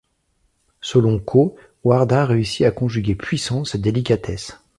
Selon 0.81 1.19
Caux, 1.19 1.55
Warda 1.83 2.25
réussit 2.25 2.65
à 2.65 2.71
conjuguer 2.71 3.13
puissance 3.13 3.75
et 3.75 3.77
délicatesse. 3.77 4.57